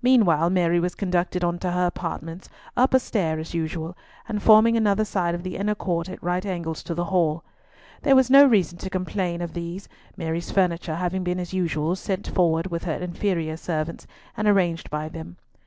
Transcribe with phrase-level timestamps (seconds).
[0.00, 3.94] Meanwhile Mary was conducted on to her apartments, up a stair as usual,
[4.26, 7.44] and forming another side of the inner court at right angles to the Hall.
[8.00, 9.86] There was no reason to complain of these,
[10.16, 15.10] Mary's furniture having as usual been sent forward with her inferior servants, and arranged by
[15.10, 15.36] them.